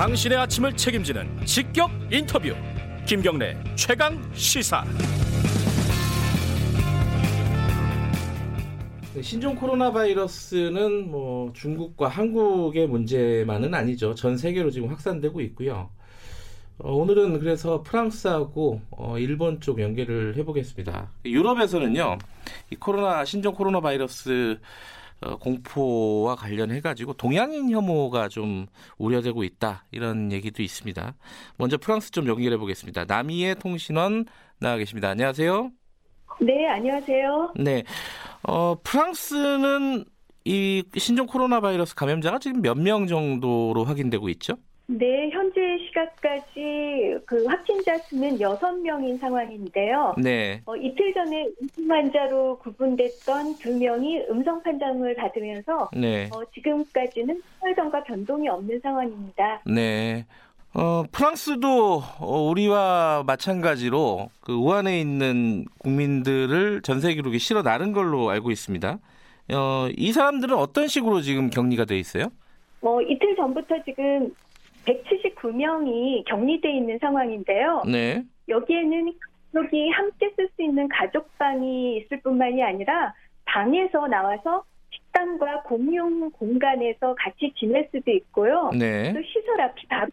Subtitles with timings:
[0.00, 2.54] 당신의 아침을 책임지는 직격 인터뷰
[3.06, 4.82] 김경래 최강 시사
[9.12, 14.14] 네, 신종 코로나 바이러스는 뭐 중국과 한국의 문제만은 아니죠.
[14.14, 15.90] 전 세계로 지금 확산되고 있고요.
[16.78, 21.10] 어, 오늘은 그래서 프랑스하고 어, 일본 쪽 연계를 해보겠습니다.
[21.26, 22.16] 유럽에서는요,
[22.70, 24.99] 이 코로나 신종 코로나 바이러스 어,
[25.40, 28.66] 공포와 관련해 가지고 동양인 혐오가 좀
[28.98, 31.14] 우려되고 있다 이런 얘기도 있습니다.
[31.56, 33.04] 먼저 프랑스 좀 연결해 보겠습니다.
[33.04, 34.24] 남이의 통신원
[34.60, 35.08] 나와 계십니다.
[35.10, 35.70] 안녕하세요.
[36.40, 37.52] 네, 안녕하세요.
[37.56, 37.84] 네,
[38.44, 40.04] 어, 프랑스는
[40.46, 44.54] 이 신종 코로나 바이러스 감염자가 지금 몇 명 정도로 확인되고 있죠?
[44.92, 50.16] 네, 현재 시각까지 그 확진자 수는 6명인 상황인데요.
[50.18, 50.62] 네.
[50.66, 56.28] 어, 이틀 전에 음성 환자로 구분됐던 두 명이 음성 판정을 받으면서 네.
[56.32, 59.60] 어, 지금까지는 혈전과 변동이 없는 상황입니다.
[59.64, 60.26] 네.
[60.74, 68.50] 어, 프랑스도 어, 우리와 마찬가지로 그 우한에 있는 국민들을 전 세계로 실어 나른 걸로 알고
[68.50, 68.98] 있습니다.
[69.52, 72.32] 어, 이 사람들은 어떤 식으로 지금 격리가 돼 있어요?
[72.82, 74.32] 어, 이틀 전부터 지금
[74.86, 77.82] 179명이 격리돼 있는 상황인데요.
[77.86, 78.22] 네.
[78.48, 79.12] 여기에는
[79.52, 83.14] 가족이 함께 쓸 수 있는 가족방이 있을 뿐만이 아니라
[83.44, 88.70] 방에서 나와서 식당과 공용 공간에서 같이 지낼 수도 있고요.
[88.78, 89.12] 네.
[89.12, 90.06] 또 시설 앞이 바,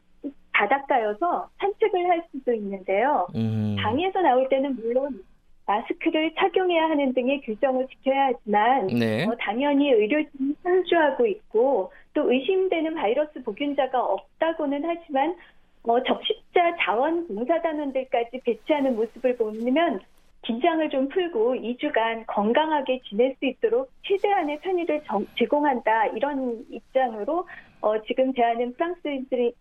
[0.53, 3.27] 바닷가여서 산책을 할 수도 있는데요.
[3.35, 3.75] 음.
[3.79, 5.23] 방에서 나올 때는 물론
[5.67, 9.25] 마스크를 착용해야 하는 등의 규정을 지켜야 하지만 네.
[9.25, 15.35] 어, 당연히 의료진이 상주하고 있고 또 의심되는 바이러스 보균자가 없다고는 하지만
[15.83, 19.99] 어, 접십자 자원봉사단원들까지 배치하는 모습을 보면
[20.43, 27.45] 긴장을 좀 풀고 2주간 건강하게 지낼 수 있도록 최대한의 편의를 정- 제공한다 이런 입장으로
[27.81, 29.53] 어, 지금 대하는 프랑스인들의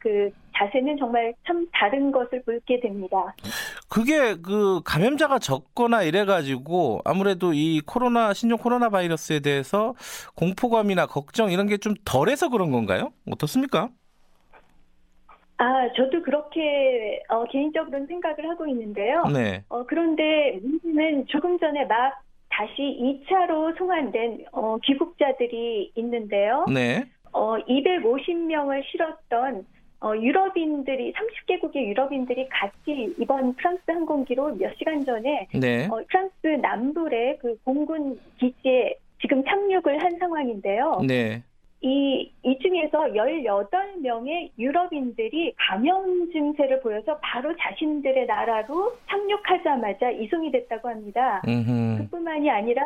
[0.00, 3.34] 그 자세는 정말 참 다른 것을 보게 됩니다.
[3.88, 9.94] 그게 그 감염자가 적거나 이래가지고 아무래도 이 코로나 신종 코로나 바이러스에 대해서
[10.36, 13.12] 공포감이나 걱정 이런 게 좀 덜해서 그런 건가요?
[13.30, 13.88] 어떻습니까?
[15.58, 19.24] 아, 저도 그렇게 어, 개인적으로는 생각을 하고 있는데요.
[19.32, 19.62] 네.
[19.68, 26.66] 어, 그런데 문제는 조금 전에 막 다시 2차로 송환된 어, 귀국자들이 있는데요.
[26.72, 27.04] 네.
[27.32, 29.66] 어, 250명을 실었던
[30.00, 35.86] 어, 유럽인들이 30개국의 유럽인들이 같이 이번 프랑스 항공기로 몇 시간 전에 네.
[35.86, 41.02] 어, 프랑스 남부의 그 공군 기지에 지금 착륙을 한 상황인데요.
[41.06, 41.42] 네.
[41.82, 51.42] 이, 이 중에서 18명의 유럽인들이 감염 증세를 보여서 바로 자신들의 나라로 착륙하자마자 이송이 됐다고 합니다.
[51.46, 52.04] 음흠.
[52.04, 52.84] 그뿐만이 아니라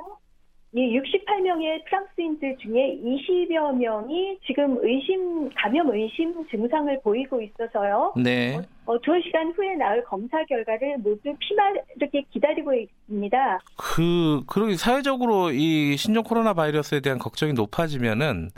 [0.77, 8.13] 이 68명의 프랑스인들 중에 20여 명이 지금 의심, 감염 의심 증상을 보이고 있어서요.
[8.23, 8.61] 네.
[8.85, 13.59] 어, 두 시간 후에 나올 검사 결과를 모두 피마르게 기다리고 있습니다.
[13.79, 18.51] 그, 그러기 사회적으로 이 신종 코로나 바이러스에 대한 걱정이 높아지면은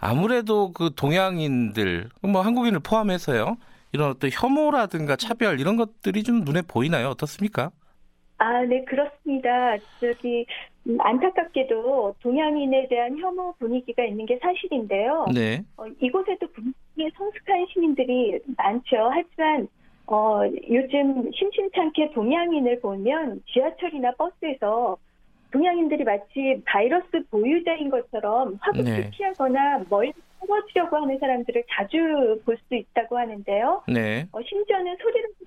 [0.00, 3.58] 아무래도 그 동양인들, 뭐 한국인을 포함해서요.
[3.92, 7.10] 이런 어떤 혐오라든가 차별 이런 것들이 좀 눈에 보이나요?
[7.10, 7.70] 어떻습니까?
[8.38, 9.76] 아, 네, 그렇습니다.
[10.00, 10.44] 저기,
[10.86, 15.26] 음, 안타깝게도 동양인에 대한 혐오 분위기가 있는 게 사실인데요.
[15.34, 15.62] 네.
[15.78, 19.10] 어, 이곳에도 분명히 성숙한 시민들이 많죠.
[19.10, 19.68] 하지만,
[20.06, 24.96] 어, 요즘 심심찮게 동양인을 보면 지하철이나 버스에서
[25.50, 29.10] 동양인들이 마치 바이러스 보유자인 것처럼 화급을 네.
[29.10, 33.82] 피하거나 멀리 숨어지려고 하는 사람들을 자주 볼 수 있다고 하는데요.
[33.88, 34.26] 네.
[34.32, 34.75] 어, 심지어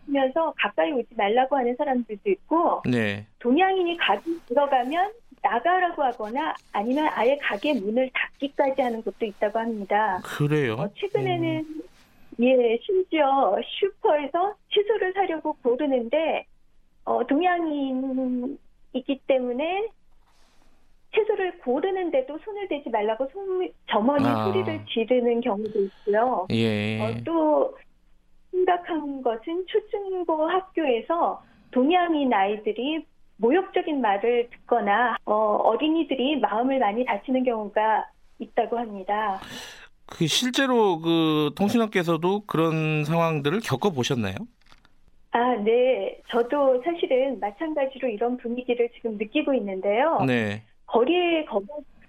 [0.10, 3.26] 지르면서 가까이 오지 말라고 하는 사람들도 있고, 네.
[3.40, 5.12] 동양인이 가게 들어가면
[5.42, 10.20] 나가라고 하거나 아니면 아예 가게 문을 닫기까지 하는 곳도 있다고 합니다.
[10.24, 10.74] 그래요.
[10.74, 11.66] 어, 최근에는
[12.42, 16.46] 예 심지어 슈퍼에서 채소를 사려고 고르는데
[17.06, 18.58] 어, 동양인이기
[19.28, 19.88] 때문에
[21.16, 24.46] 채소를 고르는데도 손을 대지 말라고 소, 점원이 아.
[24.46, 26.48] 소리를 지르는 경우도 있고요.
[26.52, 27.02] 예.
[27.02, 27.78] 어, 또
[28.52, 31.42] 심각한 것은 초중고 학교에서
[31.72, 33.06] 동양인 아이들이
[33.38, 38.06] 모욕적인 말을 듣거나 어, 린이들이 마음을 많이 다치는 경우가
[38.40, 39.40] 있다고 합니다.
[40.06, 44.36] 그 실제로 그 통신업계에서도 그런 상황들을 겪어 보셨나요?
[45.32, 46.20] 아, 네.
[46.30, 50.24] 저도 사실은 마찬가지로 이런 분위기를 지금 느끼고 있는데요.
[50.26, 50.64] 네.
[50.88, 51.62] 거리에 거,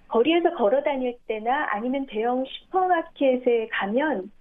[0.07, 4.31] 거리에서 걸어 다닐 때나 아니면 대형 슈퍼마켓에 가면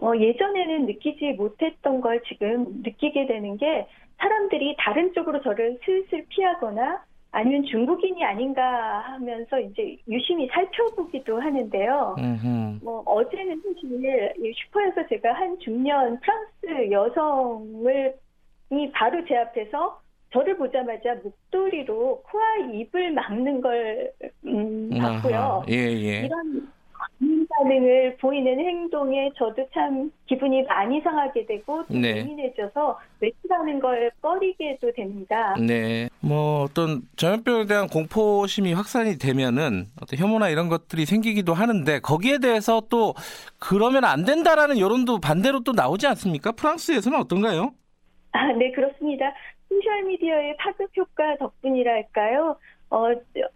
[0.00, 3.86] 어, 예전에는 느끼지 못했던 걸 지금 느끼게 되는 게
[4.18, 7.02] 사람들이 다른 쪽으로 저를 슬슬 피하거나
[7.32, 12.16] 아니면 중국인이 아닌가 하면서 이제 유심히 살펴보기도 하는데요.
[12.18, 12.78] 음흠.
[12.82, 18.14] 뭐 어제는 사실 이 슈퍼에서 제가 한 중년 프랑스 여성을
[18.70, 20.00] 이 바로 제 앞에서
[20.32, 24.12] 저를 보자마자 목도리로 코와 입을 막는 걸
[24.46, 25.64] 음, 봤고요.
[25.68, 26.26] 예, 예.
[26.26, 26.68] 이런
[27.18, 32.18] 반응 반응을 보이는 행동에 저도 참 기분이 많이 상하게 되고 또 네.
[32.18, 35.54] 예민해져서 외출하는 걸 꺼리게도 됩니다.
[35.58, 36.08] 네.
[36.20, 42.82] 뭐 어떤 전염병에 대한 공포심이 확산이 되면은 어떤 혐오나 이런 것들이 생기기도 하는데 거기에 대해서
[42.90, 43.14] 또
[43.58, 46.52] 그러면 안 된다라는 여론도 반대로 또 나오지 않습니까?
[46.52, 47.72] 프랑스에서는 어떤가요?
[48.32, 49.32] 아, 네, 그렇습니다.
[49.68, 52.56] 소셜미디어의 파급 효과 덕분이랄까요?
[52.90, 53.06] 어,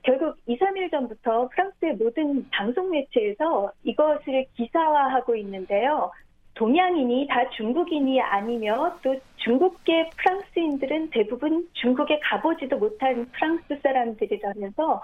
[0.02, 6.10] 결국 2, 3일 전부터 프랑스의 모든 방송 매체에서 이것을 기사화하고 있는데요.
[6.54, 15.02] 동양인이 다 중국인이 아니며 또 중국계 프랑스인들은 대부분 중국에 가보지도 못한 프랑스 사람들이라면서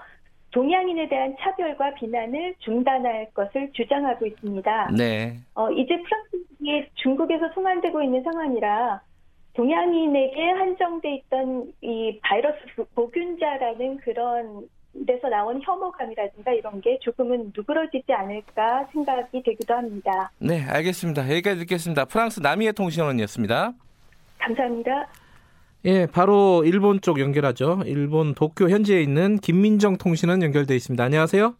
[0.51, 4.91] 동양인에 대한 차별과 비난을 중단할 것을 주장하고 있습니다.
[4.97, 5.37] 네.
[5.55, 9.01] 어, 이제 프랑스이 중국에서 송환되고 있는 상황이라
[9.57, 12.57] 동양인에게 한정돼 있던 이 바이러스
[12.93, 14.67] 보균자라는 그런
[15.07, 20.31] 데서 나온 혐오감이라든가 이런 게 조금은 누그러지지 않을까 생각이 되기도 합니다.
[20.37, 21.23] 네, 알겠습니다.
[21.23, 22.05] 여기까지 듣겠습니다.
[22.05, 23.73] 프랑스 남이의 통신원이었습니다.
[24.37, 25.07] 감사합니다.
[25.85, 27.81] 예, 바로 일본 쪽 연결하죠.
[27.85, 31.03] 일본 도쿄 현지에 있는 김민정 통신원 연결돼 있습니다.
[31.03, 31.55] 안녕하세요.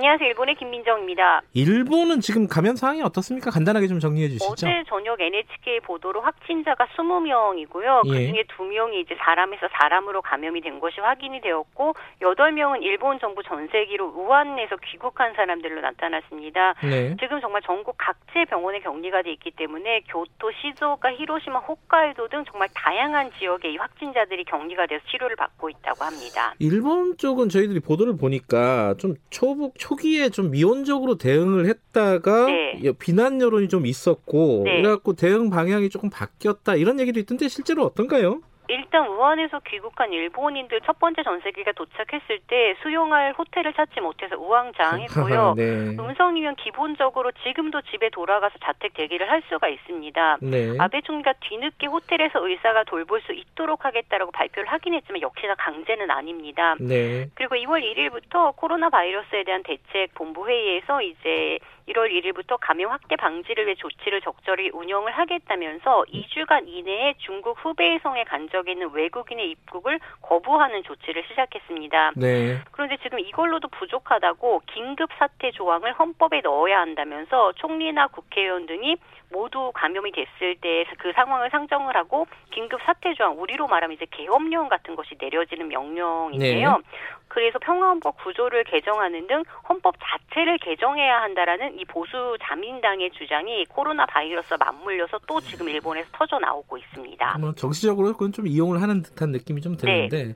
[0.00, 0.28] 네, 안녕하세요.
[0.28, 1.42] 일본의 김민정입니다.
[1.52, 3.50] 일본은 지금 감염 상황이 어떻습니까?
[3.50, 4.50] 간단하게 좀 정리해 주시죠.
[4.50, 8.06] 어제 저녁 NHK 보도로 확진자가 20명이고요.
[8.06, 8.10] 예.
[8.10, 11.92] 그중에 2명이 이제 사람에서 사람으로 감염이 된 것이 확인이 되었고
[12.22, 16.76] 8명은 일본 정부 전세기로 우한에서 귀국한 사람들로 나타났습니다.
[16.82, 17.14] 네.
[17.20, 22.70] 지금 정말 전국 각지의 병원에 격리가 돼 있기 때문에 교토, 시즈오카, 히로시마, 홋카이도 등 정말
[22.74, 26.54] 다양한 지역에 이 확진자들이 격리가 돼서 치료를 받고 있다고 합니다.
[26.58, 32.92] 일본 쪽은 저희들이 보도를 보니까 좀 초보, 초 기에 좀 미온적으로 대응을 했다가 네.
[32.98, 34.82] 비난 여론이 좀 있었고 네.
[34.82, 38.42] 그래갖고 대응 방향이 조금 바뀌었다 이런 얘기도 있던데 실제로 어떤가요?
[38.70, 45.54] 일단 우한에서 귀국한 일본인들 첫 번째 전세기가 도착했을 때 수용할 호텔을 찾지 못해서 우왕좌왕했고요.
[45.58, 45.64] 네.
[45.98, 50.38] 음성이면 기본적으로 지금도 집에 돌아가서 자택 대기를 할 수가 있습니다.
[50.42, 50.76] 네.
[50.78, 56.76] 아베 총리가 뒤늦게 호텔에서 의사가 돌볼 수 있도록 하겠다라고 발표를 하긴 했지만 역시나 강제는 아닙니다.
[56.78, 57.26] 네.
[57.34, 61.58] 그리고 2월 1일부터 코로나 바이러스에 대한 대책 본부 회의에서 이제
[61.90, 68.48] 1월 1일부터 감염 확대 방지를 위해 조치를 적절히 운영을 하겠다면서 2주간 이내에 중국 후베이성에 간
[68.50, 72.12] 적이 있는 외국인의 입국을 거부하는 조치를 시작했습니다.
[72.16, 72.58] 네.
[72.72, 78.96] 그런데 지금 이걸로도 부족하다고 긴급 사태 조항을 헌법에 넣어야 한다면서 총리나 국회의원 등이
[79.32, 84.68] 모두 감염이 됐을 때 그 상황을 상정을 하고 긴급 사태 조항 우리로 말하면 이제 계엄령
[84.68, 86.76] 같은 것이 내려지는 명령인데요.
[86.76, 86.82] 네.
[87.30, 94.58] 그래서 평화헌법 구조를 개정하는 등 헌법 자체를 개정해야 한다라는 이 보수 자민당의 주장이 코로나 바이러스와
[94.58, 97.38] 맞물려서 또 지금 일본에서 터져 나오고 있습니다.
[97.38, 100.08] 뭐 정치적으로 그건 좀 이용을 하는 듯한 느낌이 좀 네.
[100.08, 100.34] 드는데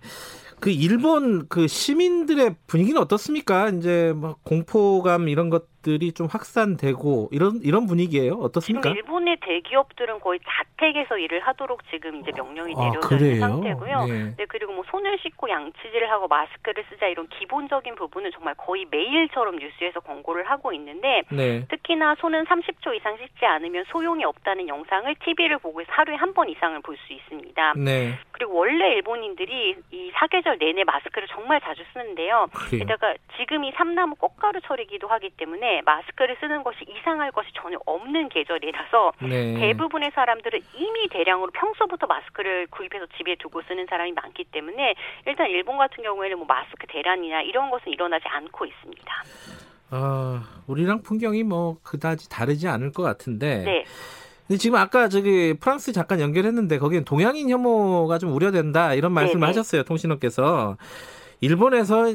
[0.60, 3.70] 그 일본 그 시민들의 분위기는 어떻습니까?
[3.70, 8.32] 이제 뭐 공포감 이런 것 들이 좀 확산되고 이런 이런 분위기예요.
[8.32, 8.90] 지금 어떻습니까?
[8.90, 13.40] 일본의 대기업들은 거의 자택에서 일을 하도록 지금 이제 명령이 아, 내려져 있는 그래요?
[13.40, 14.04] 상태고요.
[14.06, 14.34] 네.
[14.36, 19.56] 네, 그리고 뭐 손을 씻고 양치질을 하고 마스크를 쓰자 이런 기본적인 부분은 정말 거의 매일처럼
[19.56, 21.66] 뉴스에서 권고를 하고 있는데 네.
[21.68, 26.80] 특히나 손은 30초 이상 씻지 않으면 소용이 없다는 영상을 TV를 보고 하루에 한 번 이상을
[26.80, 27.74] 볼 수 있습니다.
[27.76, 28.14] 네.
[28.32, 32.46] 그리고 원래 일본인들이 이 사계절 내내 마스크를 정말 자주 쓰는데요.
[32.52, 32.80] 그래요.
[32.80, 39.12] 게다가 지금 이 삼나무 꽃가루철이기도 하기 때문에 마스크를 쓰는 것이 이상할 것이 전혀 없는 계절이라서
[39.22, 39.54] 네.
[39.54, 44.94] 대부분의 사람들은 이미 대량으로 평소부터 마스크를 구입해서 집에 두고 쓰는 사람이 많기 때문에
[45.26, 49.24] 일단 일본 같은 경우에는 뭐 마스크 대란이나 이런 것은 일어나지 않고 있습니다.
[49.90, 53.62] 아, 우리랑 풍경이 뭐 그다지 다르지 않을 것 같은데.
[53.64, 53.84] 네.
[54.46, 59.46] 근데 지금 아까 저기 프랑스 잠깐 연결했는데 거기엔 동양인 혐오가 좀 우려된다 이런 말씀을 네네.
[59.46, 60.76] 하셨어요 통신원께서
[61.40, 62.14] 일본에서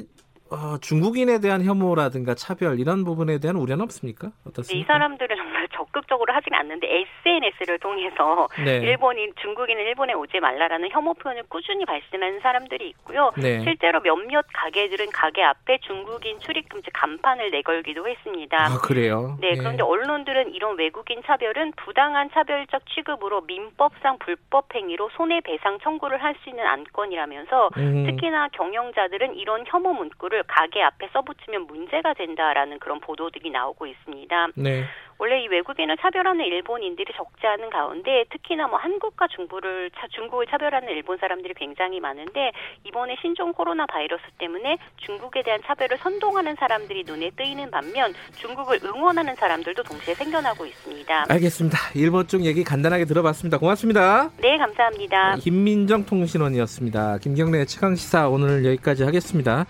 [0.51, 4.27] 어, 중국인에 대한 혐오라든가 차별 이런 부분에 대한 우려는 없습니까?
[4.27, 4.83] 네, 어떻습니까?
[4.83, 8.77] 이 사람들은 정말 적극적으로 하진 않는데 SNS를 통해서 네.
[8.77, 13.31] 일본인 중국인은 일본에 오지 말라라는 혐오 표현을 꾸준히 발신하는 사람들이 있고요.
[13.37, 13.59] 네.
[13.61, 18.57] 실제로 몇몇 가게들은 가게 앞에 중국인 출입 금지 간판을 내걸기도 했습니다.
[18.65, 19.37] 아 그래요.
[19.41, 26.39] 네, 그런데 언론들은 이런 외국인 차별은 부당한 차별적 취급으로 민법상 불법 행위로 손해배상 청구를 할
[26.43, 32.79] 수 있는 안건이라면서 음, 특히나 경영자들은 이런 혐오 문구를 정보를 가게 앞에 써붙이면 문제가 된다라는
[32.79, 34.47] 그런 보도들이 나오고 있습니다.
[34.55, 34.85] 네.
[35.17, 40.87] 원래 이 외국인을 차별하는 일본인들이 적지 않은 가운데 특히나 뭐 한국과 중국을 차, 중국을 차별하는
[40.89, 42.53] 일본 사람들이 굉장히 많은데
[42.85, 49.35] 이번에 신종 코로나 바이러스 때문에 중국에 대한 차별을 선동하는 사람들이 눈에 뜨이는 반면 중국을 응원하는
[49.35, 51.25] 사람들도 동시에 생겨나고 있습니다.
[51.27, 51.77] 알겠습니다.
[51.95, 53.57] 일본 쪽 얘기 간단하게 들어봤습니다.
[53.57, 54.29] 고맙습니다.
[54.37, 55.35] 네, 감사합니다.
[55.41, 57.17] 김민정 통신원이었습니다.
[57.17, 59.65] 김경래 최강 시사 오늘 여기까지 하겠습니다.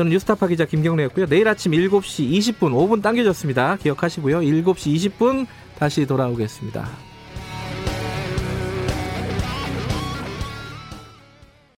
[0.00, 1.26] 저는 뉴스타파 기자 김경래였고요.
[1.26, 3.76] 내일 아침 7시 20분 5분 당겨졌습니다.
[3.76, 4.40] 기억하시고요.
[4.40, 5.46] 7시 20분
[5.78, 7.09] 다시 돌아오겠습니다.